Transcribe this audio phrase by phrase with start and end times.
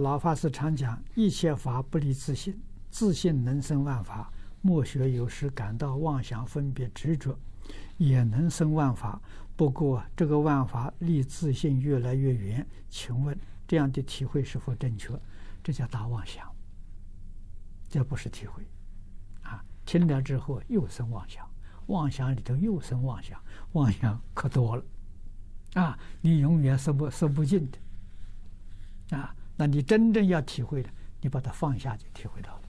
[0.00, 2.58] 老法师常讲：“一切法不离自性，
[2.90, 4.32] 自性能生万法。
[4.62, 7.38] 莫学有时感到妄想、分别、执着，
[7.96, 9.20] 也能生万法。
[9.56, 12.66] 不过这个万法离自性越来越远。
[12.88, 15.18] 请问这样的体会是否正确？
[15.62, 16.50] 这叫大妄想，
[17.88, 18.66] 这不是体会。
[19.42, 21.48] 啊，听了之后又生妄想，
[21.86, 23.40] 妄想里头又生妄想，
[23.72, 24.84] 妄想可多了。
[25.74, 29.16] 啊，你永远说不说不尽的。
[29.16, 30.88] 啊。”那你真正要体会的，
[31.20, 32.62] 你把它放下就体会到了。